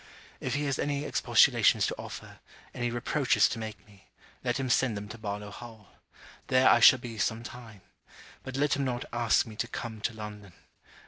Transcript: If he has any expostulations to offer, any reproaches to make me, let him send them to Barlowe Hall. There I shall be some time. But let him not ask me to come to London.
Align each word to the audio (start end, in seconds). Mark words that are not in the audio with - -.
If 0.39 0.55
he 0.55 0.63
has 0.65 0.79
any 0.79 1.03
expostulations 1.03 1.85
to 1.85 1.95
offer, 1.95 2.39
any 2.73 2.89
reproaches 2.89 3.47
to 3.49 3.59
make 3.59 3.85
me, 3.85 4.07
let 4.43 4.59
him 4.59 4.67
send 4.67 4.97
them 4.97 5.07
to 5.09 5.17
Barlowe 5.19 5.51
Hall. 5.51 5.89
There 6.47 6.67
I 6.67 6.79
shall 6.79 6.97
be 6.97 7.19
some 7.19 7.43
time. 7.43 7.81
But 8.41 8.57
let 8.57 8.75
him 8.75 8.83
not 8.83 9.05
ask 9.13 9.45
me 9.45 9.55
to 9.57 9.67
come 9.67 10.01
to 10.01 10.13
London. 10.15 10.53